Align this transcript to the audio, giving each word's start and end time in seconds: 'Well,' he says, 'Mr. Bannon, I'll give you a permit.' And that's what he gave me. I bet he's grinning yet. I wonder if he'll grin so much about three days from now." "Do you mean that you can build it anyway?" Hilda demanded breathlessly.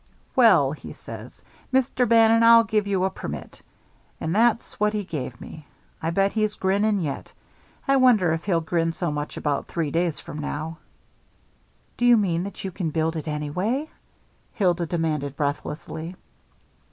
'Well,' 0.35 0.71
he 0.71 0.93
says, 0.93 1.43
'Mr. 1.71 2.09
Bannon, 2.09 2.41
I'll 2.41 2.63
give 2.63 2.87
you 2.87 3.03
a 3.03 3.11
permit.' 3.11 3.61
And 4.19 4.33
that's 4.33 4.79
what 4.79 4.93
he 4.93 5.03
gave 5.03 5.39
me. 5.39 5.67
I 6.01 6.09
bet 6.09 6.33
he's 6.33 6.55
grinning 6.55 7.01
yet. 7.01 7.31
I 7.87 7.97
wonder 7.97 8.33
if 8.33 8.45
he'll 8.45 8.61
grin 8.61 8.93
so 8.93 9.11
much 9.11 9.37
about 9.37 9.67
three 9.67 9.91
days 9.91 10.19
from 10.19 10.39
now." 10.39 10.77
"Do 11.97 12.07
you 12.07 12.17
mean 12.17 12.41
that 12.45 12.63
you 12.63 12.71
can 12.71 12.89
build 12.89 13.15
it 13.15 13.27
anyway?" 13.27 13.91
Hilda 14.55 14.87
demanded 14.87 15.35
breathlessly. 15.37 16.15